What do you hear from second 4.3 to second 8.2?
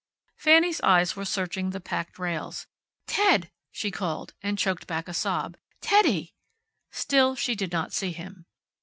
and choked back a sob. "Teddy!" Still she did not see